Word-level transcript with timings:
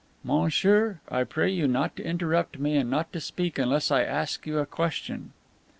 "Monsieur, 0.23 0.99
I 1.11 1.23
pray 1.23 1.51
you 1.51 1.67
not 1.67 1.95
to 1.97 2.03
interrupt 2.03 2.57
me 2.57 2.75
and 2.75 2.89
not 2.89 3.13
to 3.13 3.19
speak 3.21 3.59
unless 3.59 3.91
I 3.91 4.01
ask 4.01 4.47
you 4.47 4.57
a 4.57 4.65
question." 4.65 5.31